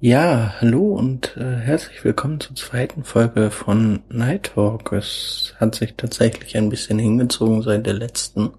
Ja, 0.00 0.54
hallo 0.60 0.94
und 0.94 1.36
äh, 1.36 1.56
herzlich 1.56 2.04
willkommen 2.04 2.38
zur 2.38 2.54
zweiten 2.54 3.02
Folge 3.02 3.50
von 3.50 4.04
Night 4.08 4.52
Talk. 4.54 4.92
Es 4.92 5.54
hat 5.58 5.74
sich 5.74 5.94
tatsächlich 5.96 6.56
ein 6.56 6.68
bisschen 6.68 7.00
hingezogen 7.00 7.62
seit 7.62 7.84
der 7.84 7.94
letzten. 7.94 8.50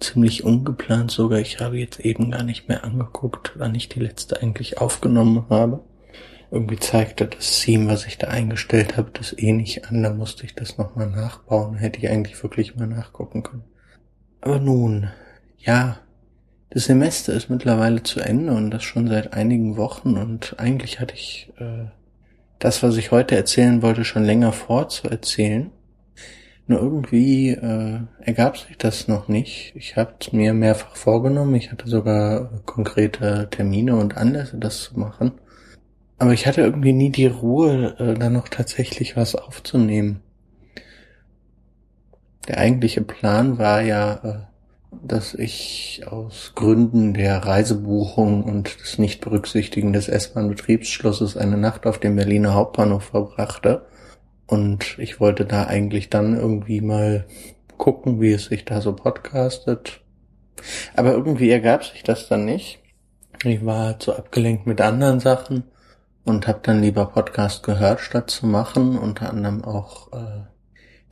Ziemlich 0.00 0.44
ungeplant 0.44 1.10
sogar. 1.10 1.40
Ich 1.40 1.60
habe 1.60 1.76
jetzt 1.76 2.00
eben 2.00 2.30
gar 2.30 2.42
nicht 2.42 2.68
mehr 2.70 2.84
angeguckt, 2.84 3.52
wann 3.56 3.74
ich 3.74 3.90
die 3.90 4.00
letzte 4.00 4.40
eigentlich 4.40 4.78
aufgenommen 4.78 5.44
habe. 5.50 5.84
Irgendwie 6.50 6.78
zeigte 6.78 7.26
das 7.26 7.60
Theme, 7.60 7.88
was 7.92 8.06
ich 8.06 8.16
da 8.16 8.28
eingestellt 8.28 8.96
habe, 8.96 9.10
das 9.12 9.36
eh 9.36 9.52
nicht 9.52 9.90
an. 9.90 10.02
Da 10.02 10.14
musste 10.14 10.46
ich 10.46 10.54
das 10.54 10.78
nochmal 10.78 11.10
nachbauen. 11.10 11.74
Hätte 11.74 11.98
ich 11.98 12.08
eigentlich 12.08 12.42
wirklich 12.42 12.76
mal 12.76 12.86
nachgucken 12.86 13.42
können. 13.42 13.64
Aber 14.40 14.58
nun, 14.58 15.10
ja, 15.58 15.98
das 16.70 16.84
Semester 16.84 17.32
ist 17.32 17.48
mittlerweile 17.48 18.02
zu 18.02 18.20
Ende 18.20 18.52
und 18.52 18.70
das 18.70 18.82
schon 18.82 19.08
seit 19.08 19.32
einigen 19.32 19.76
Wochen 19.76 20.16
und 20.16 20.56
eigentlich 20.58 21.00
hatte 21.00 21.14
ich 21.14 21.52
äh, 21.58 21.86
das, 22.58 22.82
was 22.82 22.96
ich 22.96 23.10
heute 23.10 23.36
erzählen 23.36 23.82
wollte, 23.82 24.04
schon 24.04 24.24
länger 24.24 24.52
vorzuerzählen. 24.52 25.70
Nur 26.66 26.80
irgendwie 26.82 27.50
äh, 27.50 28.00
ergab 28.20 28.58
sich 28.58 28.76
das 28.76 29.08
noch 29.08 29.28
nicht. 29.28 29.72
Ich 29.74 29.96
habe 29.96 30.14
es 30.20 30.32
mir 30.32 30.52
mehrfach 30.52 30.96
vorgenommen. 30.96 31.54
Ich 31.54 31.72
hatte 31.72 31.88
sogar 31.88 32.50
konkrete 32.66 33.48
Termine 33.50 33.96
und 33.96 34.18
Anlässe, 34.18 34.58
das 34.58 34.82
zu 34.82 34.98
machen. 34.98 35.32
Aber 36.18 36.34
ich 36.34 36.46
hatte 36.46 36.60
irgendwie 36.60 36.92
nie 36.92 37.10
die 37.10 37.26
Ruhe, 37.26 37.96
äh, 37.98 38.14
da 38.14 38.28
noch 38.28 38.48
tatsächlich 38.48 39.16
was 39.16 39.34
aufzunehmen. 39.34 40.20
Der 42.48 42.58
eigentliche 42.58 43.02
Plan 43.02 43.56
war 43.58 43.80
ja, 43.80 44.14
äh, 44.22 44.38
dass 44.90 45.34
ich 45.34 46.02
aus 46.06 46.52
Gründen 46.54 47.14
der 47.14 47.38
Reisebuchung 47.44 48.44
und 48.44 48.80
des 48.80 48.98
Nichtberücksichtigen 48.98 49.92
des 49.92 50.08
S-Bahn-Betriebsschlusses 50.08 51.36
eine 51.36 51.56
Nacht 51.56 51.86
auf 51.86 51.98
dem 51.98 52.16
Berliner 52.16 52.54
Hauptbahnhof 52.54 53.04
verbrachte. 53.04 53.86
Und 54.46 54.98
ich 54.98 55.20
wollte 55.20 55.44
da 55.44 55.64
eigentlich 55.66 56.08
dann 56.08 56.34
irgendwie 56.34 56.80
mal 56.80 57.26
gucken, 57.76 58.20
wie 58.20 58.32
es 58.32 58.46
sich 58.46 58.64
da 58.64 58.80
so 58.80 58.94
podcastet. 58.94 60.00
Aber 60.96 61.12
irgendwie 61.12 61.50
ergab 61.50 61.84
sich 61.84 62.02
das 62.02 62.28
dann 62.28 62.44
nicht. 62.44 62.80
Ich 63.44 63.64
war 63.64 64.00
zu 64.00 64.16
abgelenkt 64.16 64.66
mit 64.66 64.80
anderen 64.80 65.20
Sachen 65.20 65.64
und 66.24 66.48
habe 66.48 66.60
dann 66.62 66.82
lieber 66.82 67.06
Podcast 67.06 67.62
gehört, 67.62 68.00
statt 68.00 68.30
zu 68.30 68.46
machen. 68.46 68.98
Unter 68.98 69.30
anderem 69.30 69.64
auch 69.64 70.12
äh, 70.12 70.40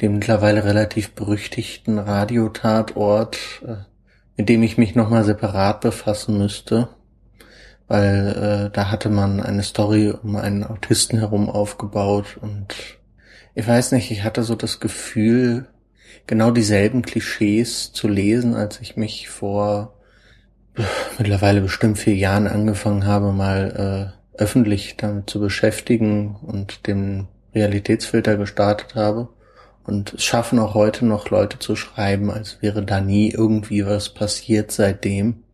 dem 0.01 0.15
mittlerweile 0.15 0.65
relativ 0.65 1.13
berüchtigten 1.13 1.99
Radiotatort, 1.99 3.39
äh, 3.67 3.77
mit 4.37 4.49
dem 4.49 4.63
ich 4.63 4.79
mich 4.79 4.95
nochmal 4.95 5.25
separat 5.25 5.81
befassen 5.81 6.39
müsste, 6.39 6.89
weil 7.89 8.69
äh, 8.69 8.71
da 8.75 8.91
hatte 8.91 9.09
man 9.09 9.41
eine 9.41 9.63
Story 9.63 10.11
um 10.11 10.37
einen 10.37 10.65
Autisten 10.65 11.19
herum 11.19 11.49
aufgebaut 11.49 12.37
und 12.41 12.75
ich 13.55 13.67
weiß 13.67 13.93
nicht, 13.93 14.11
ich 14.11 14.23
hatte 14.23 14.43
so 14.43 14.55
das 14.55 14.81
Gefühl, 14.81 15.67
genau 16.27 16.51
dieselben 16.51 17.03
Klischees 17.03 17.93
zu 17.93 18.09
lesen, 18.09 18.55
als 18.55 18.81
ich 18.81 18.97
mich 18.97 19.29
vor 19.29 19.95
mittlerweile 21.19 21.61
bestimmt 21.61 21.99
vier 21.99 22.17
Jahren 22.17 22.47
angefangen 22.47 23.07
habe, 23.07 23.33
mal 23.33 24.13
äh, 24.37 24.43
öffentlich 24.43 24.97
damit 24.97 25.31
zu 25.31 25.41
beschäftigen 25.41 26.37
und 26.43 26.87
den 26.87 27.29
Realitätsfilter 27.55 28.37
gestartet 28.37 28.95
habe. 28.95 29.29
Und 29.87 30.15
es 30.15 30.25
schaffen 30.25 30.59
auch 30.59 30.75
heute 30.75 31.07
noch 31.07 31.31
Leute 31.31 31.59
zu 31.61 31.77
schreiben, 31.77 32.31
als 32.31 32.61
wäre 32.61 32.85
da 32.85 33.01
nie 33.01 33.31
irgendwie 33.31 33.87
was 33.87 34.09
passiert 34.09 34.73
seitdem. 34.73 35.45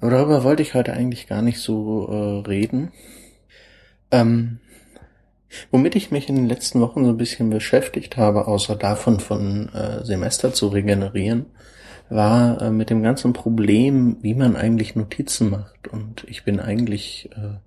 Aber 0.00 0.10
darüber 0.10 0.42
wollte 0.42 0.62
ich 0.62 0.74
heute 0.74 0.92
eigentlich 0.94 1.28
gar 1.28 1.42
nicht 1.42 1.60
so 1.60 2.08
äh, 2.08 2.48
reden. 2.48 2.90
Ähm, 4.10 4.58
womit 5.70 5.94
ich 5.94 6.10
mich 6.10 6.28
in 6.28 6.36
den 6.36 6.48
letzten 6.48 6.80
Wochen 6.80 7.04
so 7.04 7.10
ein 7.10 7.18
bisschen 7.18 7.50
beschäftigt 7.50 8.16
habe, 8.16 8.48
außer 8.48 8.74
davon 8.74 9.20
von 9.20 9.68
äh, 9.74 10.04
Semester 10.04 10.52
zu 10.52 10.68
regenerieren, 10.68 11.46
war 12.08 12.60
äh, 12.60 12.70
mit 12.70 12.90
dem 12.90 13.02
ganzen 13.02 13.32
Problem, 13.32 14.16
wie 14.22 14.34
man 14.34 14.56
eigentlich 14.56 14.96
Notizen 14.96 15.50
macht. 15.50 15.86
Und 15.86 16.24
ich 16.26 16.44
bin 16.44 16.58
eigentlich 16.58 17.30
äh, 17.36 17.58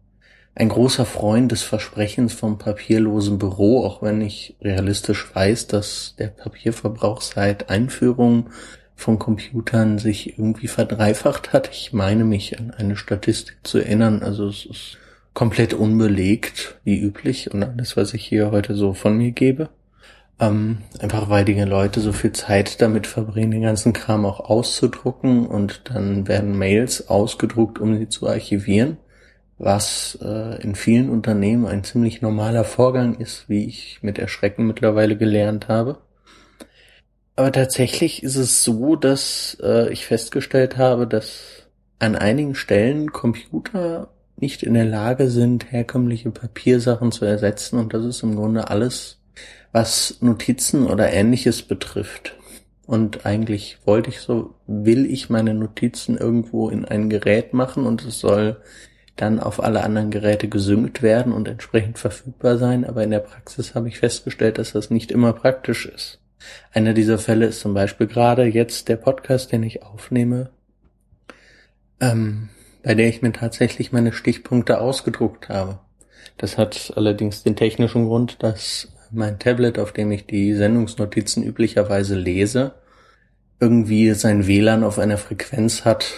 ein 0.55 0.69
großer 0.69 1.05
Freund 1.05 1.51
des 1.51 1.63
Versprechens 1.63 2.33
vom 2.33 2.57
papierlosen 2.57 3.39
Büro, 3.39 3.83
auch 3.83 4.01
wenn 4.01 4.21
ich 4.21 4.55
realistisch 4.61 5.33
weiß, 5.33 5.67
dass 5.67 6.15
der 6.19 6.27
Papierverbrauch 6.27 7.21
seit 7.21 7.69
Einführung 7.69 8.49
von 8.95 9.17
Computern 9.17 9.97
sich 9.97 10.37
irgendwie 10.37 10.67
verdreifacht 10.67 11.53
hat. 11.53 11.69
Ich 11.71 11.91
meine 11.91 12.23
mich 12.23 12.59
an 12.59 12.71
eine 12.71 12.95
Statistik 12.95 13.57
zu 13.63 13.79
erinnern, 13.79 14.21
also 14.21 14.47
es 14.47 14.65
ist 14.65 14.97
komplett 15.33 15.73
unbelegt, 15.73 16.75
wie 16.83 16.99
üblich, 16.99 17.51
und 17.51 17.63
alles, 17.63 17.97
was 17.97 18.13
ich 18.13 18.23
hier 18.23 18.51
heute 18.51 18.75
so 18.75 18.93
von 18.93 19.17
mir 19.17 19.31
gebe. 19.31 19.69
Ähm, 20.39 20.79
einfach 20.99 21.29
weil 21.29 21.45
die 21.45 21.59
Leute 21.59 21.99
so 21.99 22.11
viel 22.11 22.31
Zeit 22.31 22.79
damit 22.81 23.07
verbringen, 23.07 23.51
den 23.51 23.61
ganzen 23.63 23.93
Kram 23.93 24.25
auch 24.25 24.39
auszudrucken 24.39 25.47
und 25.47 25.81
dann 25.85 26.27
werden 26.27 26.55
Mails 26.55 27.07
ausgedruckt, 27.07 27.79
um 27.79 27.97
sie 27.97 28.09
zu 28.09 28.27
archivieren 28.27 28.97
was 29.63 30.17
äh, 30.21 30.61
in 30.61 30.75
vielen 30.75 31.09
Unternehmen 31.09 31.65
ein 31.65 31.83
ziemlich 31.83 32.21
normaler 32.21 32.63
Vorgang 32.63 33.15
ist, 33.15 33.47
wie 33.47 33.65
ich 33.65 33.99
mit 34.01 34.19
Erschrecken 34.19 34.67
mittlerweile 34.67 35.17
gelernt 35.17 35.67
habe. 35.67 35.99
Aber 37.35 37.51
tatsächlich 37.51 38.23
ist 38.23 38.35
es 38.35 38.63
so, 38.63 38.95
dass 38.95 39.57
äh, 39.63 39.91
ich 39.91 40.05
festgestellt 40.05 40.77
habe, 40.77 41.07
dass 41.07 41.67
an 41.99 42.15
einigen 42.15 42.55
Stellen 42.55 43.11
Computer 43.11 44.09
nicht 44.35 44.63
in 44.63 44.73
der 44.73 44.85
Lage 44.85 45.29
sind, 45.29 45.71
herkömmliche 45.71 46.31
Papiersachen 46.31 47.11
zu 47.11 47.25
ersetzen 47.25 47.79
und 47.79 47.93
das 47.93 48.03
ist 48.03 48.23
im 48.23 48.35
Grunde 48.35 48.69
alles, 48.69 49.21
was 49.71 50.17
Notizen 50.19 50.85
oder 50.85 51.11
ähnliches 51.11 51.61
betrifft. 51.61 52.35
Und 52.85 53.25
eigentlich 53.25 53.77
wollte 53.85 54.09
ich 54.09 54.19
so, 54.19 54.55
will 54.67 55.05
ich 55.05 55.29
meine 55.29 55.53
Notizen 55.53 56.17
irgendwo 56.17 56.69
in 56.69 56.83
ein 56.83 57.09
Gerät 57.09 57.53
machen 57.53 57.85
und 57.85 58.03
es 58.03 58.19
soll 58.19 58.57
dann 59.15 59.39
auf 59.39 59.61
alle 59.63 59.83
anderen 59.83 60.11
Geräte 60.11 60.47
gesynkt 60.47 61.01
werden 61.01 61.33
und 61.33 61.47
entsprechend 61.47 61.99
verfügbar 61.99 62.57
sein, 62.57 62.83
aber 62.85 63.03
in 63.03 63.11
der 63.11 63.19
Praxis 63.19 63.75
habe 63.75 63.87
ich 63.87 63.99
festgestellt, 63.99 64.57
dass 64.57 64.73
das 64.73 64.89
nicht 64.89 65.11
immer 65.11 65.33
praktisch 65.33 65.85
ist. 65.85 66.19
Einer 66.71 66.93
dieser 66.93 67.19
Fälle 67.19 67.45
ist 67.45 67.59
zum 67.59 67.73
Beispiel 67.73 68.07
gerade 68.07 68.43
jetzt 68.45 68.89
der 68.89 68.97
Podcast, 68.97 69.51
den 69.51 69.63
ich 69.63 69.83
aufnehme, 69.83 70.49
ähm, 71.99 72.49
bei 72.81 72.95
der 72.95 73.07
ich 73.07 73.21
mir 73.21 73.31
tatsächlich 73.31 73.91
meine 73.91 74.11
Stichpunkte 74.11 74.81
ausgedruckt 74.81 75.49
habe. 75.49 75.79
Das 76.37 76.57
hat 76.57 76.93
allerdings 76.95 77.43
den 77.43 77.55
technischen 77.55 78.05
Grund, 78.07 78.41
dass 78.41 78.91
mein 79.11 79.39
Tablet, 79.39 79.77
auf 79.77 79.91
dem 79.93 80.11
ich 80.11 80.25
die 80.25 80.53
Sendungsnotizen 80.53 81.43
üblicherweise 81.43 82.15
lese, 82.15 82.73
irgendwie 83.59 84.11
sein 84.13 84.47
WLAN 84.47 84.83
auf 84.83 84.99
einer 84.99 85.17
Frequenz 85.17 85.85
hat, 85.85 86.11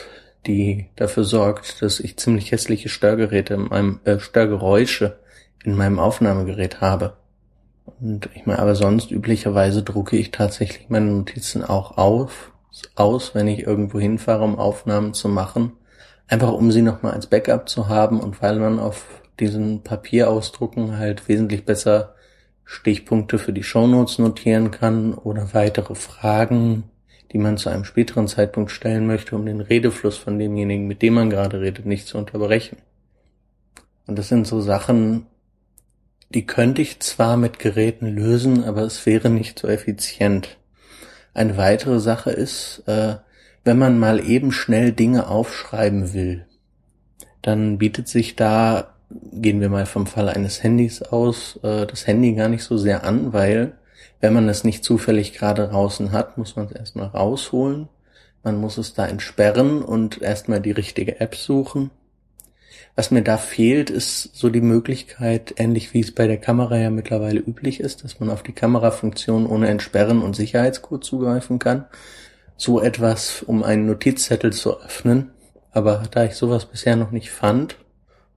die 0.47 0.87
dafür 0.95 1.23
sorgt, 1.23 1.81
dass 1.81 1.99
ich 1.99 2.17
ziemlich 2.17 2.51
hässliche 2.51 2.89
Störgeräte 2.89 3.55
in 3.55 3.67
meinem, 3.67 3.99
äh, 4.03 4.19
Störgeräusche 4.19 5.19
in 5.63 5.75
meinem 5.75 5.99
Aufnahmegerät 5.99 6.81
habe. 6.81 7.17
Und 7.99 8.29
ich 8.33 8.45
meine, 8.45 8.59
aber 8.59 8.75
sonst 8.75 9.11
üblicherweise 9.11 9.83
drucke 9.83 10.17
ich 10.17 10.31
tatsächlich 10.31 10.89
meine 10.89 11.11
Notizen 11.11 11.63
auch 11.63 11.97
auf, 11.97 12.51
aus, 12.95 13.35
wenn 13.35 13.47
ich 13.47 13.65
irgendwo 13.65 13.99
hinfahre, 13.99 14.43
um 14.43 14.57
Aufnahmen 14.57 15.13
zu 15.13 15.29
machen. 15.29 15.73
Einfach 16.27 16.51
um 16.51 16.71
sie 16.71 16.81
nochmal 16.81 17.13
als 17.13 17.27
Backup 17.27 17.69
zu 17.69 17.87
haben 17.87 18.19
und 18.19 18.41
weil 18.41 18.59
man 18.59 18.79
auf 18.79 19.05
diesen 19.39 19.83
Papierausdrucken 19.83 20.97
halt 20.97 21.27
wesentlich 21.27 21.65
besser 21.65 22.15
Stichpunkte 22.63 23.37
für 23.37 23.53
die 23.53 23.63
Shownotes 23.63 24.17
notieren 24.17 24.71
kann 24.71 25.13
oder 25.13 25.53
weitere 25.53 25.93
Fragen 25.93 26.83
die 27.31 27.37
man 27.37 27.57
zu 27.57 27.69
einem 27.69 27.85
späteren 27.85 28.27
Zeitpunkt 28.27 28.71
stellen 28.71 29.07
möchte, 29.07 29.35
um 29.35 29.45
den 29.45 29.61
Redefluss 29.61 30.17
von 30.17 30.39
demjenigen, 30.39 30.87
mit 30.87 31.01
dem 31.01 31.15
man 31.15 31.29
gerade 31.29 31.61
redet, 31.61 31.85
nicht 31.85 32.07
zu 32.07 32.17
unterbrechen. 32.17 32.77
Und 34.07 34.17
das 34.17 34.29
sind 34.29 34.45
so 34.47 34.61
Sachen, 34.61 35.25
die 36.29 36.45
könnte 36.45 36.81
ich 36.81 36.99
zwar 36.99 37.37
mit 37.37 37.59
Geräten 37.59 38.07
lösen, 38.07 38.63
aber 38.63 38.81
es 38.81 39.05
wäre 39.05 39.29
nicht 39.29 39.59
so 39.59 39.67
effizient. 39.67 40.57
Eine 41.33 41.57
weitere 41.57 41.99
Sache 41.99 42.31
ist, 42.31 42.83
äh, 42.87 43.15
wenn 43.63 43.77
man 43.77 43.99
mal 43.99 44.25
eben 44.25 44.51
schnell 44.51 44.91
Dinge 44.91 45.27
aufschreiben 45.27 46.13
will, 46.13 46.45
dann 47.41 47.77
bietet 47.77 48.07
sich 48.07 48.35
da, 48.35 48.95
gehen 49.09 49.61
wir 49.61 49.69
mal 49.69 49.85
vom 49.85 50.07
Fall 50.07 50.29
eines 50.29 50.63
Handys 50.63 51.01
aus, 51.01 51.59
äh, 51.63 51.85
das 51.85 52.07
Handy 52.07 52.33
gar 52.33 52.49
nicht 52.49 52.63
so 52.63 52.77
sehr 52.77 53.03
an, 53.03 53.33
weil 53.33 53.73
wenn 54.19 54.33
man 54.33 54.49
es 54.49 54.63
nicht 54.63 54.83
zufällig 54.83 55.33
gerade 55.33 55.67
draußen 55.67 56.11
hat, 56.11 56.37
muss 56.37 56.55
man 56.55 56.65
es 56.65 56.71
erstmal 56.71 57.07
rausholen. 57.07 57.89
Man 58.43 58.57
muss 58.57 58.77
es 58.77 58.93
da 58.93 59.07
entsperren 59.07 59.81
und 59.81 60.21
erstmal 60.21 60.61
die 60.61 60.71
richtige 60.71 61.19
App 61.19 61.35
suchen. 61.35 61.91
Was 62.95 63.11
mir 63.11 63.23
da 63.23 63.37
fehlt, 63.37 63.89
ist 63.89 64.35
so 64.35 64.49
die 64.49 64.61
Möglichkeit, 64.61 65.55
ähnlich 65.57 65.93
wie 65.93 65.99
es 65.99 66.13
bei 66.13 66.27
der 66.27 66.37
Kamera 66.37 66.77
ja 66.77 66.89
mittlerweile 66.89 67.39
üblich 67.39 67.81
ist, 67.81 68.03
dass 68.03 68.19
man 68.19 68.29
auf 68.29 68.41
die 68.41 68.53
Kamerafunktion 68.53 69.47
ohne 69.47 69.67
Entsperren 69.67 70.21
und 70.21 70.35
Sicherheitscode 70.35 71.03
zugreifen 71.03 71.59
kann. 71.59 71.85
So 72.55 72.81
etwas, 72.81 73.43
um 73.43 73.63
einen 73.63 73.85
Notizzettel 73.85 74.53
zu 74.53 74.79
öffnen. 74.79 75.31
Aber 75.71 76.03
da 76.09 76.23
ich 76.23 76.35
sowas 76.35 76.65
bisher 76.65 76.95
noch 76.95 77.11
nicht 77.11 77.31
fand 77.31 77.77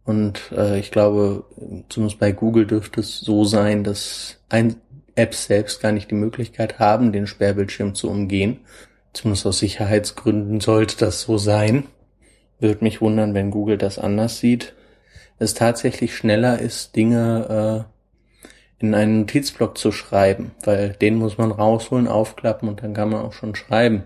Und 0.09 0.53
äh, 0.57 0.79
ich 0.79 0.91
glaube, 0.91 1.45
zumindest 1.91 2.19
bei 2.19 2.33
Google 2.33 2.67
dürfte 2.67 3.01
es 3.01 3.21
so 3.21 3.45
sein, 3.45 3.85
dass 3.85 4.39
ein 4.49 4.77
Apps 5.19 5.47
selbst 5.47 5.83
gar 5.83 5.93
nicht 5.93 6.11
die 6.11 6.17
Möglichkeit 6.17 6.79
haben, 6.79 7.13
den 7.13 7.27
Sperrbildschirm 7.27 7.95
zu 7.95 8.09
umgehen. 8.09 8.61
Zumindest 9.13 9.47
aus 9.47 9.59
Sicherheitsgründen 9.59 10.61
sollte 10.61 10.97
das 10.97 11.23
so 11.23 11.39
sein. 11.39 11.85
Würde 12.61 12.85
mich 12.85 13.01
wundern, 13.01 13.35
wenn 13.35 13.51
Google 13.51 13.79
das 13.79 13.99
anders 13.99 14.39
sieht. 14.39 14.75
Es 15.39 15.55
tatsächlich 15.55 16.17
schneller 16.17 16.59
ist, 16.59 16.97
Dinge 16.97 17.87
äh, 17.89 18.85
in 18.85 18.95
einen 18.95 19.21
Notizblock 19.21 19.77
zu 19.77 19.93
schreiben, 19.93 20.53
weil 20.65 20.91
den 20.91 21.17
muss 21.17 21.39
man 21.39 21.51
rausholen, 21.51 22.09
aufklappen 22.09 22.69
und 22.69 22.83
dann 22.83 22.95
kann 22.95 23.11
man 23.11 23.25
auch 23.25 23.33
schon 23.33 23.55
schreiben. 23.55 24.05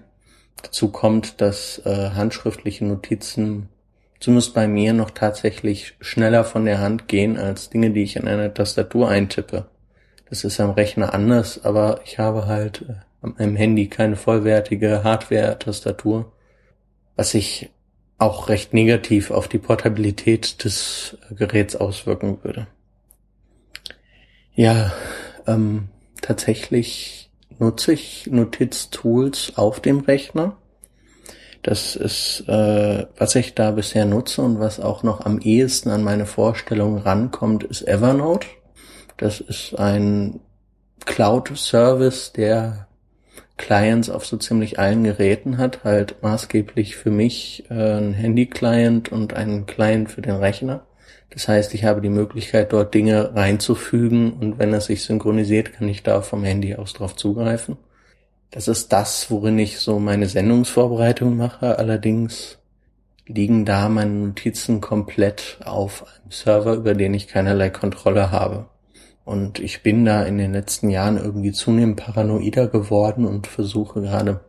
Dazu 0.62 0.88
kommt, 0.88 1.40
dass 1.40 1.82
äh, 1.84 2.10
handschriftliche 2.10 2.84
Notizen 2.84 3.68
zumindest 4.20 4.54
bei 4.54 4.68
mir 4.68 4.92
noch 4.92 5.10
tatsächlich 5.10 5.94
schneller 6.00 6.44
von 6.44 6.64
der 6.64 6.80
Hand 6.80 7.08
gehen 7.08 7.36
als 7.36 7.70
Dinge, 7.70 7.90
die 7.90 8.04
ich 8.04 8.16
in 8.16 8.28
einer 8.28 8.54
Tastatur 8.54 9.08
eintippe. 9.08 9.66
Das 10.32 10.44
ist 10.44 10.60
am 10.60 10.70
Rechner 10.70 11.12
anders, 11.12 11.62
aber 11.62 12.00
ich 12.06 12.18
habe 12.18 12.46
halt 12.46 12.86
äh, 12.88 12.94
an 13.20 13.34
meinem 13.36 13.54
Handy 13.54 13.88
keine 13.88 14.16
vollwertige 14.16 15.04
Hardware-Tastatur, 15.04 16.32
was 17.16 17.32
sich 17.32 17.68
auch 18.16 18.48
recht 18.48 18.72
negativ 18.72 19.30
auf 19.30 19.46
die 19.46 19.58
Portabilität 19.58 20.64
des 20.64 21.18
äh, 21.30 21.34
Geräts 21.34 21.76
auswirken 21.76 22.38
würde. 22.42 22.66
Ja, 24.54 24.94
ähm, 25.46 25.90
tatsächlich 26.22 27.30
nutze 27.58 27.92
ich 27.92 28.26
Notiztools 28.32 29.58
auf 29.58 29.80
dem 29.80 30.00
Rechner. 30.00 30.56
Das 31.62 31.94
ist, 31.94 32.48
äh, 32.48 33.04
was 33.18 33.34
ich 33.34 33.54
da 33.54 33.72
bisher 33.72 34.06
nutze 34.06 34.40
und 34.40 34.60
was 34.60 34.80
auch 34.80 35.02
noch 35.02 35.26
am 35.26 35.40
ehesten 35.40 35.90
an 35.90 36.02
meine 36.02 36.24
Vorstellungen 36.24 36.96
rankommt, 36.96 37.64
ist 37.64 37.86
Evernote. 37.86 38.46
Das 39.22 39.38
ist 39.38 39.78
ein 39.78 40.40
Cloud-Service, 41.04 42.32
der 42.32 42.88
Clients 43.56 44.10
auf 44.10 44.26
so 44.26 44.36
ziemlich 44.36 44.80
allen 44.80 45.04
Geräten 45.04 45.58
hat, 45.58 45.84
halt 45.84 46.20
maßgeblich 46.24 46.96
für 46.96 47.12
mich 47.12 47.62
äh, 47.70 47.98
ein 47.98 48.14
Handy-Client 48.14 49.12
und 49.12 49.34
einen 49.34 49.66
Client 49.66 50.10
für 50.10 50.22
den 50.22 50.34
Rechner. 50.34 50.84
Das 51.30 51.46
heißt, 51.46 51.72
ich 51.74 51.84
habe 51.84 52.00
die 52.00 52.08
Möglichkeit, 52.08 52.72
dort 52.72 52.94
Dinge 52.94 53.32
reinzufügen 53.36 54.32
und 54.32 54.58
wenn 54.58 54.74
es 54.74 54.86
sich 54.86 55.04
synchronisiert, 55.04 55.72
kann 55.72 55.86
ich 55.86 56.02
da 56.02 56.20
vom 56.22 56.42
Handy 56.42 56.74
aus 56.74 56.92
drauf 56.92 57.14
zugreifen. 57.14 57.76
Das 58.50 58.66
ist 58.66 58.92
das, 58.92 59.30
worin 59.30 59.56
ich 59.56 59.78
so 59.78 60.00
meine 60.00 60.26
Sendungsvorbereitung 60.26 61.36
mache. 61.36 61.78
Allerdings 61.78 62.58
liegen 63.28 63.66
da 63.66 63.88
meine 63.88 64.10
Notizen 64.10 64.80
komplett 64.80 65.60
auf 65.64 66.02
einem 66.02 66.32
Server, 66.32 66.74
über 66.74 66.94
den 66.94 67.14
ich 67.14 67.28
keinerlei 67.28 67.70
Kontrolle 67.70 68.32
habe. 68.32 68.66
Und 69.24 69.60
ich 69.60 69.82
bin 69.82 70.04
da 70.04 70.24
in 70.24 70.38
den 70.38 70.52
letzten 70.52 70.90
Jahren 70.90 71.16
irgendwie 71.16 71.52
zunehmend 71.52 71.96
paranoider 71.96 72.66
geworden 72.66 73.24
und 73.24 73.46
versuche 73.46 74.00
gerade 74.00 74.40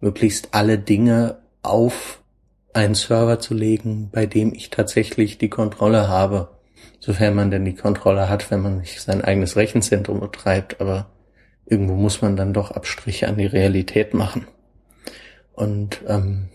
möglichst 0.00 0.48
alle 0.52 0.78
Dinge 0.78 1.38
auf 1.62 2.22
einen 2.72 2.94
Server 2.94 3.40
zu 3.40 3.54
legen, 3.54 4.10
bei 4.12 4.26
dem 4.26 4.52
ich 4.54 4.70
tatsächlich 4.70 5.38
die 5.38 5.48
Kontrolle 5.48 6.08
habe. 6.08 6.50
Sofern 7.00 7.34
man 7.34 7.50
denn 7.50 7.64
die 7.64 7.74
Kontrolle 7.74 8.28
hat, 8.28 8.50
wenn 8.50 8.60
man 8.60 8.78
nicht 8.78 9.00
sein 9.00 9.22
eigenes 9.22 9.56
Rechenzentrum 9.56 10.20
betreibt, 10.20 10.80
aber 10.80 11.06
irgendwo 11.66 11.94
muss 11.94 12.20
man 12.20 12.36
dann 12.36 12.52
doch 12.52 12.70
Abstriche 12.70 13.26
an 13.28 13.38
die 13.38 13.46
Realität 13.46 14.12
machen. 14.12 14.46
Und 15.52 16.02
ähm, 16.06 16.48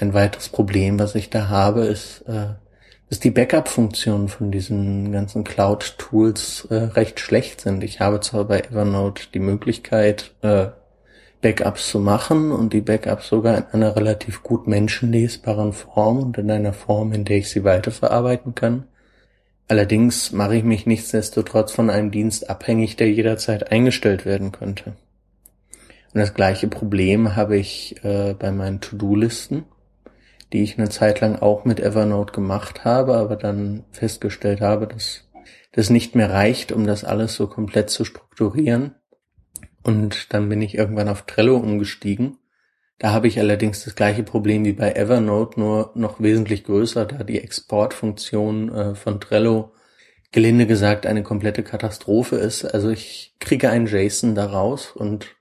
ein 0.00 0.14
weiteres 0.14 0.48
Problem, 0.48 0.98
was 0.98 1.14
ich 1.14 1.30
da 1.30 1.48
habe, 1.48 1.84
ist, 1.84 2.22
äh, 2.22 2.54
dass 3.12 3.20
die 3.20 3.30
Backup-Funktionen 3.30 4.28
von 4.30 4.50
diesen 4.50 5.12
ganzen 5.12 5.44
Cloud-Tools 5.44 6.68
äh, 6.70 6.76
recht 6.76 7.20
schlecht 7.20 7.60
sind. 7.60 7.84
Ich 7.84 8.00
habe 8.00 8.20
zwar 8.20 8.46
bei 8.46 8.60
Evernote 8.60 9.24
die 9.34 9.38
Möglichkeit, 9.38 10.32
äh, 10.40 10.68
Backups 11.42 11.90
zu 11.90 12.00
machen 12.00 12.50
und 12.50 12.72
die 12.72 12.80
Backups 12.80 13.28
sogar 13.28 13.58
in 13.58 13.64
einer 13.70 13.96
relativ 13.96 14.42
gut 14.42 14.66
menschenlesbaren 14.66 15.74
Form 15.74 16.20
und 16.20 16.38
in 16.38 16.50
einer 16.50 16.72
Form, 16.72 17.12
in 17.12 17.26
der 17.26 17.36
ich 17.36 17.50
sie 17.50 17.64
weiterverarbeiten 17.64 18.54
kann. 18.54 18.84
Allerdings 19.68 20.32
mache 20.32 20.56
ich 20.56 20.64
mich 20.64 20.86
nichtsdestotrotz 20.86 21.70
von 21.70 21.90
einem 21.90 22.12
Dienst 22.12 22.48
abhängig, 22.48 22.96
der 22.96 23.10
jederzeit 23.10 23.70
eingestellt 23.70 24.24
werden 24.24 24.52
könnte. 24.52 24.94
Und 26.14 26.20
das 26.20 26.32
gleiche 26.32 26.66
Problem 26.66 27.36
habe 27.36 27.58
ich 27.58 28.02
äh, 28.04 28.32
bei 28.32 28.50
meinen 28.52 28.80
To-Do-Listen 28.80 29.64
die 30.52 30.62
ich 30.62 30.78
eine 30.78 30.88
Zeit 30.88 31.20
lang 31.20 31.36
auch 31.36 31.64
mit 31.64 31.80
Evernote 31.80 32.32
gemacht 32.32 32.84
habe, 32.84 33.16
aber 33.16 33.36
dann 33.36 33.84
festgestellt 33.90 34.60
habe, 34.60 34.86
dass 34.86 35.28
das 35.72 35.90
nicht 35.90 36.14
mehr 36.14 36.30
reicht, 36.30 36.72
um 36.72 36.86
das 36.86 37.04
alles 37.04 37.34
so 37.34 37.46
komplett 37.46 37.90
zu 37.90 38.04
strukturieren. 38.04 38.94
Und 39.82 40.32
dann 40.32 40.48
bin 40.48 40.60
ich 40.62 40.76
irgendwann 40.76 41.08
auf 41.08 41.22
Trello 41.22 41.56
umgestiegen. 41.56 42.38
Da 42.98 43.12
habe 43.12 43.26
ich 43.26 43.38
allerdings 43.40 43.82
das 43.84 43.96
gleiche 43.96 44.22
Problem 44.22 44.64
wie 44.64 44.74
bei 44.74 44.92
Evernote, 44.92 45.58
nur 45.58 45.90
noch 45.94 46.20
wesentlich 46.20 46.64
größer, 46.64 47.06
da 47.06 47.24
die 47.24 47.40
Exportfunktion 47.40 48.72
äh, 48.72 48.94
von 48.94 49.20
Trello 49.20 49.72
gelinde 50.30 50.66
gesagt 50.66 51.06
eine 51.06 51.22
komplette 51.22 51.62
Katastrophe 51.62 52.36
ist. 52.36 52.64
Also 52.64 52.90
ich 52.90 53.34
kriege 53.40 53.70
einen 53.70 53.86
JSON 53.86 54.34
daraus 54.34 54.92
und 54.92 55.34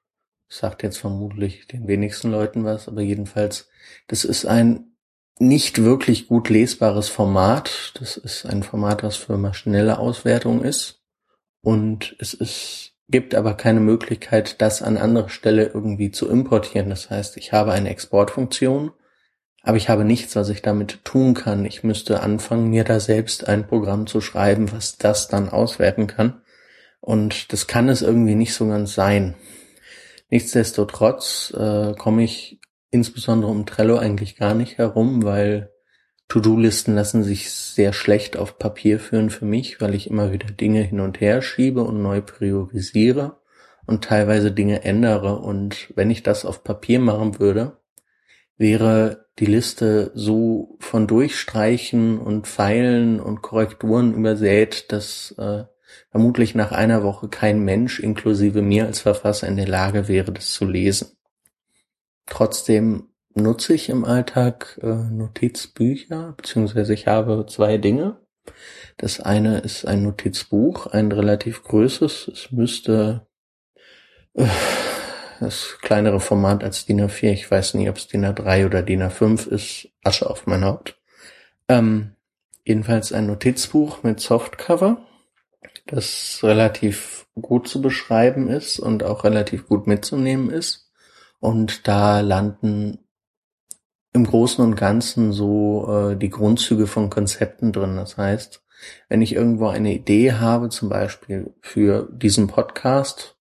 sagt 0.49 0.83
jetzt 0.83 0.97
vermutlich 0.97 1.67
den 1.67 1.87
wenigsten 1.87 2.31
Leuten 2.31 2.65
was, 2.65 2.87
aber 2.87 3.01
jedenfalls, 3.01 3.69
das 4.07 4.25
ist 4.25 4.45
ein 4.45 4.90
nicht 5.41 5.83
wirklich 5.83 6.27
gut 6.27 6.49
lesbares 6.49 7.09
Format. 7.09 7.93
Das 7.99 8.15
ist 8.15 8.45
ein 8.45 8.63
Format, 8.63 9.03
was 9.03 9.17
für 9.17 9.37
maschinelle 9.37 9.97
Auswertung 9.97 10.63
ist. 10.63 11.01
Und 11.61 12.15
es 12.19 12.33
ist, 12.33 12.93
gibt 13.09 13.33
aber 13.33 13.55
keine 13.55 13.79
Möglichkeit, 13.79 14.61
das 14.61 14.81
an 14.81 14.97
anderer 14.97 15.29
Stelle 15.29 15.65
irgendwie 15.73 16.11
zu 16.11 16.29
importieren. 16.29 16.89
Das 16.89 17.09
heißt, 17.09 17.37
ich 17.37 17.53
habe 17.53 17.71
eine 17.71 17.89
Exportfunktion, 17.89 18.91
aber 19.63 19.77
ich 19.77 19.89
habe 19.89 20.05
nichts, 20.05 20.35
was 20.35 20.49
ich 20.49 20.61
damit 20.61 21.03
tun 21.05 21.33
kann. 21.33 21.65
Ich 21.65 21.83
müsste 21.83 22.21
anfangen, 22.21 22.69
mir 22.69 22.83
da 22.83 22.99
selbst 22.99 23.47
ein 23.47 23.67
Programm 23.67 24.05
zu 24.05 24.21
schreiben, 24.21 24.71
was 24.71 24.97
das 24.97 25.27
dann 25.27 25.49
auswerten 25.49 26.05
kann. 26.07 26.41
Und 26.99 27.51
das 27.51 27.65
kann 27.65 27.89
es 27.89 28.03
irgendwie 28.03 28.35
nicht 28.35 28.53
so 28.53 28.67
ganz 28.67 28.93
sein. 28.93 29.35
Nichtsdestotrotz 30.29 31.51
äh, 31.57 31.93
komme 31.97 32.23
ich 32.23 32.59
insbesondere 32.91 33.49
um 33.49 33.65
Trello 33.65 33.97
eigentlich 33.97 34.35
gar 34.35 34.53
nicht 34.53 34.77
herum, 34.77 35.23
weil 35.23 35.71
To-Do-Listen 36.27 36.95
lassen 36.95 37.23
sich 37.23 37.51
sehr 37.51 37.91
schlecht 37.91 38.37
auf 38.37 38.57
Papier 38.57 38.99
führen 38.99 39.29
für 39.29 39.45
mich, 39.45 39.81
weil 39.81 39.95
ich 39.95 40.09
immer 40.09 40.31
wieder 40.31 40.47
Dinge 40.47 40.81
hin 40.81 40.99
und 40.99 41.19
her 41.19 41.41
schiebe 41.41 41.83
und 41.83 42.01
neu 42.01 42.21
priorisiere 42.21 43.41
und 43.85 44.03
teilweise 44.03 44.51
Dinge 44.51 44.83
ändere. 44.83 45.39
Und 45.39 45.91
wenn 45.95 46.09
ich 46.09 46.23
das 46.23 46.45
auf 46.45 46.63
Papier 46.63 46.99
machen 46.99 47.39
würde, 47.39 47.77
wäre 48.57 49.25
die 49.39 49.45
Liste 49.45 50.11
so 50.13 50.77
von 50.79 51.07
Durchstreichen 51.07 52.19
und 52.19 52.47
Pfeilen 52.47 53.19
und 53.19 53.41
Korrekturen 53.41 54.13
übersät, 54.13 54.91
dass 54.91 55.35
äh, 55.37 55.63
vermutlich 56.11 56.55
nach 56.55 56.71
einer 56.71 57.03
Woche 57.03 57.27
kein 57.27 57.59
Mensch 57.65 57.99
inklusive 57.99 58.61
mir 58.61 58.85
als 58.85 58.99
Verfasser 58.99 59.47
in 59.47 59.57
der 59.57 59.67
Lage 59.67 60.07
wäre, 60.07 60.31
das 60.31 60.51
zu 60.51 60.65
lesen. 60.65 61.17
Trotzdem 62.31 63.09
nutze 63.33 63.73
ich 63.73 63.89
im 63.89 64.05
Alltag 64.05 64.79
äh, 64.81 64.87
Notizbücher, 64.87 66.33
beziehungsweise 66.37 66.93
ich 66.93 67.05
habe 67.05 67.45
zwei 67.45 67.77
Dinge. 67.77 68.21
Das 68.95 69.19
eine 69.19 69.59
ist 69.59 69.85
ein 69.85 70.03
Notizbuch, 70.03 70.87
ein 70.87 71.11
relativ 71.11 71.61
größeres. 71.63 72.29
Es 72.29 72.53
müsste 72.53 73.27
äh, 74.33 74.47
das 75.41 75.77
kleinere 75.81 76.21
Format 76.21 76.63
als 76.63 76.85
DIN 76.85 77.01
A4. 77.01 77.33
Ich 77.33 77.51
weiß 77.51 77.73
nie, 77.73 77.89
ob 77.89 77.97
es 77.97 78.07
DIN 78.07 78.25
A3 78.25 78.65
oder 78.65 78.81
DIN 78.81 79.03
A5 79.03 79.49
ist. 79.49 79.89
Asche 80.01 80.29
auf 80.29 80.47
mein 80.47 80.63
Haupt. 80.63 80.97
Ähm, 81.67 82.15
jedenfalls 82.63 83.11
ein 83.11 83.27
Notizbuch 83.27 84.03
mit 84.03 84.21
Softcover, 84.21 85.05
das 85.85 86.39
relativ 86.43 87.27
gut 87.35 87.67
zu 87.67 87.81
beschreiben 87.81 88.47
ist 88.47 88.79
und 88.79 89.03
auch 89.03 89.25
relativ 89.25 89.67
gut 89.67 89.85
mitzunehmen 89.85 90.49
ist. 90.49 90.90
Und 91.41 91.87
da 91.87 92.21
landen 92.21 92.99
im 94.13 94.25
Großen 94.25 94.63
und 94.63 94.75
Ganzen 94.75 95.33
so 95.33 95.87
äh, 95.89 96.15
die 96.15 96.29
Grundzüge 96.29 96.85
von 96.85 97.09
Konzepten 97.09 97.73
drin. 97.73 97.95
Das 97.95 98.15
heißt, 98.15 98.63
wenn 99.09 99.21
ich 99.21 99.33
irgendwo 99.33 99.67
eine 99.67 99.91
Idee 99.91 100.33
habe, 100.33 100.69
zum 100.69 100.89
Beispiel 100.89 101.53
für 101.61 102.07
diesen 102.11 102.47
Podcast, 102.47 103.37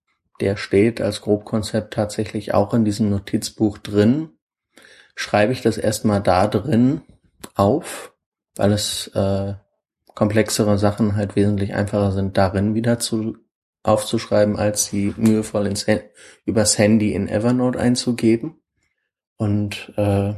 der 0.42 0.58
steht 0.58 1.00
als 1.00 1.22
Grobkonzept 1.22 1.94
tatsächlich 1.94 2.54
auch 2.54 2.74
in 2.74 2.84
diesem 2.84 3.10
Notizbuch 3.10 3.78
drin, 3.78 4.30
schreibe 5.16 5.54
ich 5.54 5.62
das 5.62 5.78
erstmal 5.78 6.22
da 6.22 6.48
drin 6.48 7.02
auf, 7.54 8.14
weil 8.58 8.74
es 8.74 9.08
äh, 9.16 9.54
komplexere 10.16 10.78
Sachen 10.78 11.16
halt 11.16 11.38
wesentlich 11.38 11.74
einfacher 11.74 12.12
sind, 12.12 12.38
darin 12.38 12.76
wieder 12.76 13.00
zu 13.00 13.38
aufzuschreiben, 13.88 14.58
als 14.58 14.86
sie 14.86 15.14
mühevoll 15.18 15.68
ins 15.68 15.86
übers 16.46 16.78
Handy 16.78 17.14
in 17.14 17.28
Evernote 17.28 17.80
einzugeben. 17.80 18.62
Und 19.38 19.94
äh, 19.98 20.34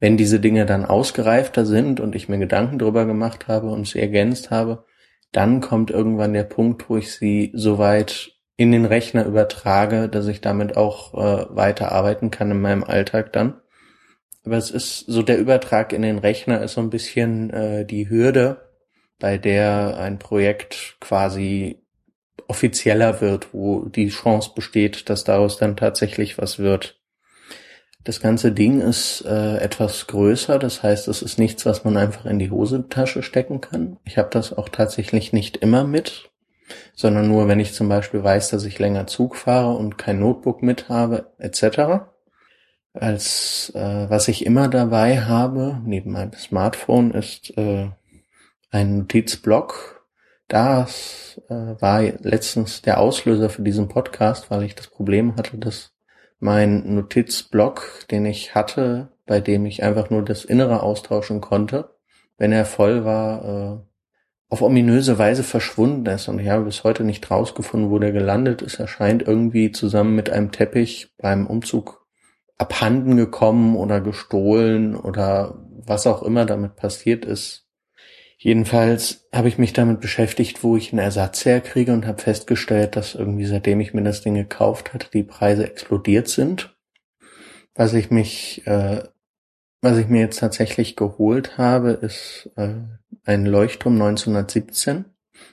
wenn 0.00 0.16
diese 0.16 0.40
Dinge 0.40 0.66
dann 0.66 0.84
ausgereifter 0.84 1.66
sind 1.66 2.00
und 2.00 2.14
ich 2.14 2.28
mir 2.28 2.38
Gedanken 2.38 2.78
drüber 2.78 3.04
gemacht 3.06 3.48
habe 3.48 3.68
und 3.68 3.86
sie 3.86 4.00
ergänzt 4.00 4.50
habe, 4.50 4.84
dann 5.32 5.60
kommt 5.60 5.90
irgendwann 5.90 6.32
der 6.32 6.44
Punkt, 6.44 6.88
wo 6.88 6.96
ich 6.96 7.12
sie 7.12 7.52
soweit 7.54 8.32
in 8.56 8.72
den 8.72 8.84
Rechner 8.84 9.24
übertrage, 9.24 10.08
dass 10.08 10.26
ich 10.26 10.40
damit 10.40 10.76
auch 10.76 11.14
äh, 11.14 11.46
weiter 11.54 11.92
arbeiten 11.92 12.30
kann 12.30 12.50
in 12.50 12.60
meinem 12.60 12.84
Alltag 12.84 13.32
dann. 13.32 13.60
Aber 14.44 14.56
es 14.56 14.70
ist 14.70 15.00
so 15.00 15.22
der 15.22 15.38
Übertrag 15.38 15.92
in 15.92 16.02
den 16.02 16.18
Rechner 16.18 16.62
ist 16.62 16.74
so 16.74 16.80
ein 16.80 16.90
bisschen 16.90 17.50
äh, 17.50 17.84
die 17.84 18.08
Hürde, 18.08 18.68
bei 19.18 19.36
der 19.36 19.98
ein 19.98 20.18
Projekt 20.18 20.96
quasi 21.00 21.84
offizieller 22.48 23.20
wird, 23.20 23.52
wo 23.52 23.84
die 23.84 24.08
Chance 24.08 24.50
besteht, 24.54 25.08
dass 25.08 25.24
daraus 25.24 25.58
dann 25.58 25.76
tatsächlich 25.76 26.38
was 26.38 26.58
wird. 26.58 26.98
Das 28.04 28.20
ganze 28.20 28.52
Ding 28.52 28.80
ist 28.80 29.24
äh, 29.26 29.58
etwas 29.58 30.06
größer, 30.06 30.58
das 30.58 30.82
heißt, 30.82 31.08
es 31.08 31.20
ist 31.20 31.38
nichts, 31.38 31.66
was 31.66 31.84
man 31.84 31.98
einfach 31.98 32.24
in 32.24 32.38
die 32.38 32.50
Hosentasche 32.50 33.22
stecken 33.22 33.60
kann. 33.60 33.98
Ich 34.04 34.16
habe 34.16 34.30
das 34.30 34.56
auch 34.56 34.70
tatsächlich 34.70 35.32
nicht 35.34 35.58
immer 35.58 35.84
mit, 35.84 36.30
sondern 36.94 37.28
nur, 37.28 37.48
wenn 37.48 37.60
ich 37.60 37.74
zum 37.74 37.88
Beispiel 37.88 38.24
weiß, 38.24 38.48
dass 38.48 38.64
ich 38.64 38.78
länger 38.78 39.06
Zug 39.06 39.36
fahre 39.36 39.76
und 39.76 39.98
kein 39.98 40.20
Notebook 40.20 40.62
mit 40.62 40.88
habe, 40.88 41.32
etc. 41.38 42.08
Als 42.94 43.72
äh, 43.74 44.08
was 44.08 44.28
ich 44.28 44.46
immer 44.46 44.68
dabei 44.68 45.20
habe, 45.20 45.80
neben 45.84 46.12
meinem 46.12 46.32
Smartphone, 46.32 47.10
ist 47.10 47.56
äh, 47.58 47.90
ein 48.70 48.98
Notizblock. 48.98 49.97
Das 50.48 51.40
äh, 51.48 51.54
war 51.54 52.02
letztens 52.02 52.80
der 52.80 53.00
Auslöser 53.00 53.50
für 53.50 53.62
diesen 53.62 53.88
Podcast, 53.88 54.50
weil 54.50 54.62
ich 54.62 54.74
das 54.74 54.88
Problem 54.88 55.36
hatte, 55.36 55.58
dass 55.58 55.92
mein 56.40 56.94
Notizblock, 56.94 58.06
den 58.10 58.24
ich 58.24 58.54
hatte, 58.54 59.12
bei 59.26 59.40
dem 59.40 59.66
ich 59.66 59.82
einfach 59.82 60.08
nur 60.08 60.24
das 60.24 60.44
Innere 60.44 60.82
austauschen 60.82 61.42
konnte, 61.42 61.90
wenn 62.38 62.52
er 62.52 62.64
voll 62.64 63.04
war, 63.04 63.44
äh, 63.44 63.88
auf 64.50 64.62
ominöse 64.62 65.18
Weise 65.18 65.42
verschwunden 65.42 66.06
ist. 66.06 66.28
Und 66.28 66.38
ich 66.38 66.48
habe 66.48 66.64
bis 66.64 66.82
heute 66.82 67.04
nicht 67.04 67.30
rausgefunden, 67.30 67.90
wo 67.90 67.98
der 67.98 68.12
gelandet 68.12 68.62
ist. 68.62 68.80
Er 68.80 68.88
scheint 68.88 69.22
irgendwie 69.22 69.70
zusammen 69.72 70.14
mit 70.14 70.30
einem 70.30 70.50
Teppich 70.50 71.14
beim 71.18 71.46
Umzug 71.46 72.06
abhanden 72.56 73.16
gekommen 73.16 73.76
oder 73.76 74.00
gestohlen 74.00 74.96
oder 74.96 75.58
was 75.84 76.06
auch 76.06 76.22
immer 76.22 76.46
damit 76.46 76.76
passiert 76.76 77.26
ist. 77.26 77.67
Jedenfalls 78.40 79.28
habe 79.34 79.48
ich 79.48 79.58
mich 79.58 79.72
damit 79.72 80.00
beschäftigt, 80.00 80.62
wo 80.62 80.76
ich 80.76 80.92
einen 80.92 81.00
Ersatz 81.00 81.44
herkriege 81.44 81.92
und 81.92 82.06
habe 82.06 82.22
festgestellt, 82.22 82.94
dass 82.94 83.16
irgendwie 83.16 83.46
seitdem 83.46 83.80
ich 83.80 83.94
mir 83.94 84.04
das 84.04 84.22
Ding 84.22 84.34
gekauft 84.34 84.94
hatte, 84.94 85.08
die 85.12 85.24
Preise 85.24 85.66
explodiert 85.66 86.28
sind. 86.28 86.76
Was 87.74 87.94
ich 87.94 88.12
mich, 88.12 88.64
äh, 88.66 89.02
was 89.82 89.98
ich 89.98 90.06
mir 90.06 90.20
jetzt 90.20 90.38
tatsächlich 90.38 90.94
geholt 90.94 91.58
habe, 91.58 91.90
ist 91.90 92.50
äh, 92.54 92.74
ein 93.24 93.44
Leuchtturm 93.44 93.94
1917. 93.94 95.04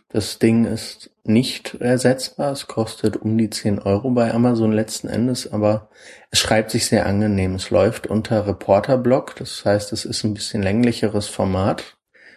Das 0.09 0.37
Ding 0.37 0.65
ist 0.65 1.09
nicht 1.23 1.75
ersetzbar. 1.81 2.51
Es 2.51 2.67
kostet 2.67 3.17
um 3.17 3.35
die 3.35 3.49
10 3.49 3.79
Euro 3.79 4.11
bei 4.11 4.31
Amazon 4.31 4.71
letzten 4.71 5.07
Endes, 5.07 5.51
aber 5.51 5.89
es 6.29 6.37
schreibt 6.37 6.69
sich 6.69 6.85
sehr 6.85 7.07
angenehm. 7.07 7.55
Es 7.55 7.71
läuft 7.71 8.05
unter 8.05 8.45
Reporterblock. 8.45 9.35
Das 9.37 9.65
heißt, 9.65 9.91
es 9.91 10.05
ist 10.05 10.23
ein 10.23 10.35
bisschen 10.35 10.61
länglicheres 10.61 11.27
Format. 11.27 11.94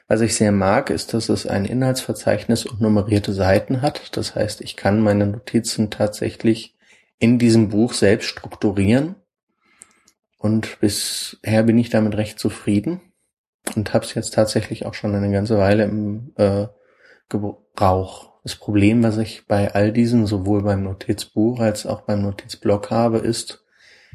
Was 0.08 0.22
ich 0.22 0.34
sehr 0.34 0.52
mag, 0.52 0.88
ist, 0.88 1.12
dass 1.12 1.28
es 1.28 1.46
ein 1.46 1.66
Inhaltsverzeichnis 1.66 2.64
und 2.64 2.80
nummerierte 2.80 3.34
Seiten 3.34 3.82
hat. 3.82 4.16
Das 4.16 4.34
heißt, 4.34 4.62
ich 4.62 4.74
kann 4.74 5.00
meine 5.00 5.26
Notizen 5.26 5.90
tatsächlich 5.90 6.74
in 7.18 7.38
diesem 7.38 7.68
Buch 7.68 7.92
selbst 7.92 8.26
strukturieren. 8.26 9.16
Und 10.38 10.80
bisher 10.80 11.62
bin 11.62 11.76
ich 11.76 11.90
damit 11.90 12.16
recht 12.16 12.38
zufrieden 12.38 13.02
und 13.76 13.92
habe 13.92 14.06
es 14.06 14.14
jetzt 14.14 14.32
tatsächlich 14.32 14.86
auch 14.86 14.94
schon 14.94 15.14
eine 15.14 15.30
ganze 15.30 15.58
Weile 15.58 15.84
im 15.84 16.32
äh, 16.36 16.68
Gebrauch. 17.28 18.40
Das 18.44 18.56
Problem, 18.56 19.02
was 19.02 19.18
ich 19.18 19.46
bei 19.46 19.74
all 19.74 19.92
diesen 19.92 20.24
sowohl 20.24 20.62
beim 20.62 20.84
Notizbuch 20.84 21.60
als 21.60 21.84
auch 21.84 22.02
beim 22.02 22.22
Notizblock 22.22 22.90
habe, 22.90 23.18
ist, 23.18 23.66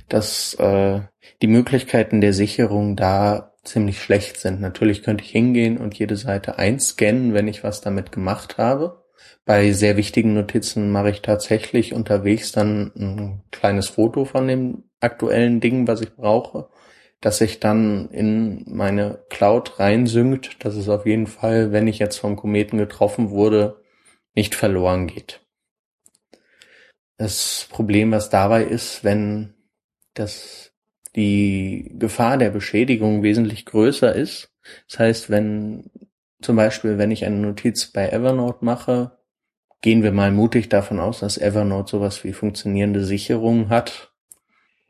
dass 0.09 0.55
äh, 0.55 1.01
die 1.43 1.47
Möglichkeiten 1.47 2.19
der 2.19 2.33
Sicherung 2.33 2.95
da 2.95 3.52
ziemlich 3.63 4.01
schlecht 4.01 4.37
sind. 4.37 4.61
Natürlich 4.61 5.03
könnte 5.03 5.23
ich 5.23 5.31
hingehen 5.31 5.77
und 5.77 5.97
jede 5.97 6.17
Seite 6.17 6.57
einscannen, 6.57 7.33
wenn 7.33 7.47
ich 7.47 7.63
was 7.63 7.81
damit 7.81 8.11
gemacht 8.11 8.57
habe. 8.57 9.03
Bei 9.45 9.71
sehr 9.71 9.97
wichtigen 9.97 10.33
Notizen 10.33 10.91
mache 10.91 11.09
ich 11.09 11.21
tatsächlich 11.21 11.93
unterwegs 11.93 12.51
dann 12.51 12.91
ein 12.95 13.43
kleines 13.51 13.89
Foto 13.89 14.25
von 14.25 14.47
dem 14.47 14.83
aktuellen 14.99 15.59
Ding, 15.59 15.87
was 15.87 16.01
ich 16.01 16.15
brauche, 16.15 16.69
das 17.21 17.37
sich 17.37 17.59
dann 17.59 18.09
in 18.09 18.63
meine 18.67 19.23
Cloud 19.29 19.79
reinsynkt, 19.79 20.63
dass 20.63 20.75
es 20.75 20.89
auf 20.89 21.05
jeden 21.05 21.27
Fall, 21.27 21.71
wenn 21.71 21.87
ich 21.87 21.99
jetzt 21.99 22.17
vom 22.17 22.35
Kometen 22.35 22.77
getroffen 22.77 23.29
wurde, 23.29 23.81
nicht 24.35 24.55
verloren 24.55 25.07
geht. 25.07 25.41
Das 27.17 27.67
Problem, 27.69 28.11
was 28.11 28.29
dabei 28.29 28.63
ist, 28.63 29.03
wenn 29.03 29.53
das 30.13 30.72
die 31.15 31.93
Gefahr 31.97 32.37
der 32.37 32.49
Beschädigung 32.49 33.23
wesentlich 33.23 33.65
größer 33.65 34.13
ist. 34.15 34.51
Das 34.89 34.99
heißt, 34.99 35.29
wenn 35.29 35.89
zum 36.41 36.55
Beispiel, 36.55 36.97
wenn 36.97 37.11
ich 37.11 37.25
eine 37.25 37.37
Notiz 37.37 37.87
bei 37.87 38.09
Evernote 38.09 38.65
mache, 38.65 39.17
gehen 39.81 40.03
wir 40.03 40.11
mal 40.11 40.31
mutig 40.31 40.69
davon 40.69 40.99
aus, 40.99 41.19
dass 41.19 41.37
Evernote 41.37 41.91
sowas 41.91 42.23
wie 42.23 42.33
funktionierende 42.33 43.03
Sicherungen 43.03 43.69
hat, 43.69 44.13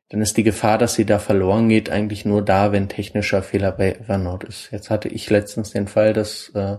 dann 0.10 0.22
ist 0.22 0.38
die 0.38 0.44
Gefahr, 0.44 0.78
dass 0.78 0.94
sie 0.94 1.06
da 1.06 1.18
verloren 1.18 1.70
geht, 1.70 1.90
eigentlich 1.90 2.24
nur 2.24 2.44
da, 2.44 2.72
wenn 2.72 2.90
technischer 2.90 3.42
Fehler 3.42 3.72
bei 3.72 3.94
Evernote 3.94 4.46
ist. 4.46 4.70
Jetzt 4.72 4.92
hatte 4.92 5.10
ich 5.10 5.30
letztens 5.30 5.72
den 5.72 5.88
Fall, 5.88 6.14
dass 6.14 6.50
äh, 6.50 6.78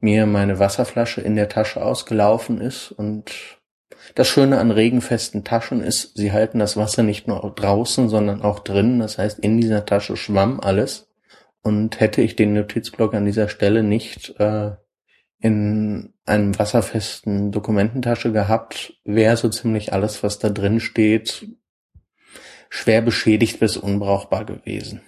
mir 0.00 0.26
meine 0.26 0.58
Wasserflasche 0.58 1.20
in 1.20 1.36
der 1.36 1.48
Tasche 1.48 1.82
ausgelaufen 1.82 2.60
ist 2.60 2.90
und 2.90 3.60
das 4.14 4.28
Schöne 4.28 4.58
an 4.58 4.70
regenfesten 4.70 5.44
Taschen 5.44 5.82
ist, 5.82 6.16
sie 6.16 6.32
halten 6.32 6.58
das 6.58 6.76
Wasser 6.76 7.02
nicht 7.02 7.28
nur 7.28 7.52
draußen, 7.54 8.08
sondern 8.08 8.42
auch 8.42 8.58
drinnen. 8.58 8.98
Das 8.98 9.18
heißt, 9.18 9.38
in 9.38 9.60
dieser 9.60 9.86
Tasche 9.86 10.16
schwamm 10.16 10.60
alles. 10.60 11.08
Und 11.62 12.00
hätte 12.00 12.22
ich 12.22 12.34
den 12.34 12.54
Notizblock 12.54 13.14
an 13.14 13.24
dieser 13.24 13.48
Stelle 13.48 13.82
nicht 13.84 14.34
äh, 14.40 14.72
in 15.38 16.12
einem 16.24 16.58
wasserfesten 16.58 17.52
Dokumententasche 17.52 18.32
gehabt, 18.32 18.94
wäre 19.04 19.36
so 19.36 19.48
ziemlich 19.48 19.92
alles, 19.92 20.22
was 20.22 20.38
da 20.40 20.50
drin 20.50 20.80
steht, 20.80 21.46
schwer 22.68 23.00
beschädigt 23.00 23.60
bis 23.60 23.76
unbrauchbar 23.76 24.44
gewesen. 24.44 25.02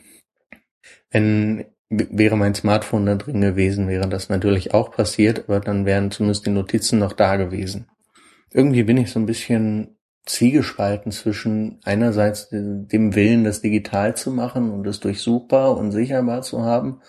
Wenn 1.10 1.66
wäre 1.90 2.36
mein 2.36 2.54
Smartphone 2.54 3.06
da 3.06 3.14
drin 3.14 3.40
gewesen, 3.40 3.88
wäre 3.88 4.08
das 4.08 4.28
natürlich 4.28 4.74
auch 4.74 4.90
passiert, 4.90 5.44
aber 5.46 5.60
dann 5.60 5.86
wären 5.86 6.10
zumindest 6.10 6.46
die 6.46 6.50
Notizen 6.50 6.98
noch 6.98 7.12
da 7.12 7.36
gewesen 7.36 7.86
irgendwie 8.54 8.84
bin 8.84 8.96
ich 8.96 9.10
so 9.10 9.18
ein 9.18 9.26
bisschen 9.26 9.98
zwiegespalten 10.24 11.12
zwischen 11.12 11.80
einerseits 11.84 12.48
dem 12.48 13.14
Willen, 13.14 13.44
das 13.44 13.60
digital 13.60 14.16
zu 14.16 14.30
machen 14.30 14.70
und 14.70 14.86
es 14.86 15.00
durchsuchbar 15.00 15.76
und 15.76 15.92
sicherbar 15.92 16.40
zu 16.40 16.62
haben, 16.62 17.00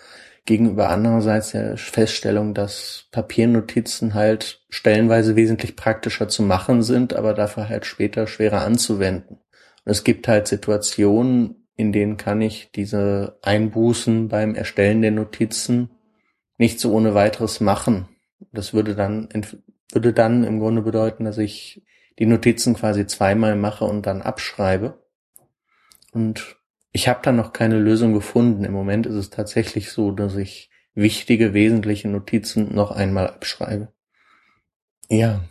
gegenüber 0.44 0.90
andererseits 0.90 1.52
der 1.52 1.78
Feststellung, 1.78 2.52
dass 2.52 3.06
Papiernotizen 3.12 4.14
halt 4.14 4.64
stellenweise 4.68 5.34
wesentlich 5.34 5.76
praktischer 5.76 6.28
zu 6.28 6.42
machen 6.42 6.82
sind, 6.82 7.14
aber 7.14 7.32
dafür 7.32 7.68
halt 7.68 7.86
später 7.86 8.26
schwerer 8.26 8.62
anzuwenden. 8.62 9.38
Und 9.84 9.92
es 9.92 10.04
gibt 10.04 10.28
halt 10.28 10.46
Situationen, 10.46 11.68
in 11.76 11.92
denen 11.92 12.16
kann 12.16 12.40
ich 12.42 12.70
diese 12.74 13.38
Einbußen 13.42 14.28
beim 14.28 14.54
Erstellen 14.54 15.02
der 15.02 15.10
Notizen 15.10 15.90
nicht 16.58 16.80
so 16.80 16.92
ohne 16.92 17.14
weiteres 17.14 17.60
machen. 17.60 18.08
Das 18.52 18.72
würde 18.72 18.94
dann 18.94 19.28
würde 19.92 20.12
dann 20.12 20.44
im 20.44 20.58
Grunde 20.60 20.82
bedeuten, 20.82 21.24
dass 21.24 21.38
ich 21.38 21.82
die 22.18 22.26
Notizen 22.26 22.74
quasi 22.74 23.06
zweimal 23.06 23.56
mache 23.56 23.84
und 23.84 24.06
dann 24.06 24.22
abschreibe. 24.22 25.02
Und 26.12 26.56
ich 26.92 27.08
habe 27.08 27.20
da 27.22 27.32
noch 27.32 27.52
keine 27.52 27.78
Lösung 27.78 28.14
gefunden. 28.14 28.64
Im 28.64 28.72
Moment 28.72 29.06
ist 29.06 29.16
es 29.16 29.30
tatsächlich 29.30 29.90
so, 29.90 30.12
dass 30.12 30.36
ich 30.36 30.70
wichtige, 30.94 31.52
wesentliche 31.52 32.08
Notizen 32.08 32.74
noch 32.74 32.90
einmal 32.90 33.28
abschreibe. 33.28 33.92
Ja, 35.08 35.44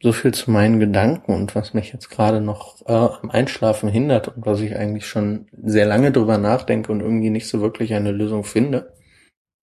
so 0.00 0.12
viel 0.12 0.32
zu 0.32 0.50
meinen 0.50 0.78
Gedanken 0.78 1.34
und 1.34 1.56
was 1.56 1.74
mich 1.74 1.92
jetzt 1.92 2.08
gerade 2.08 2.40
noch 2.40 2.80
äh, 2.86 2.92
am 2.92 3.30
Einschlafen 3.30 3.88
hindert 3.88 4.28
und 4.28 4.46
was 4.46 4.60
ich 4.60 4.76
eigentlich 4.76 5.06
schon 5.06 5.48
sehr 5.60 5.86
lange 5.86 6.12
drüber 6.12 6.38
nachdenke 6.38 6.92
und 6.92 7.00
irgendwie 7.00 7.30
nicht 7.30 7.48
so 7.48 7.60
wirklich 7.60 7.94
eine 7.94 8.12
Lösung 8.12 8.44
finde. 8.44 8.94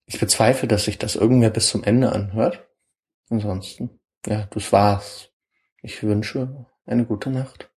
Ich 0.06 0.20
bezweifle, 0.20 0.68
dass 0.68 0.86
sich 0.86 0.98
das 0.98 1.16
irgendwer 1.16 1.52
bis 1.52 1.70
zum 1.70 1.84
Ende 1.84 2.12
anhört. 2.12 2.68
Ansonsten, 3.34 4.00
ja, 4.28 4.46
das 4.52 4.72
war's. 4.72 5.32
Ich 5.82 6.04
wünsche 6.04 6.68
eine 6.86 7.04
gute 7.04 7.32
Nacht. 7.32 7.73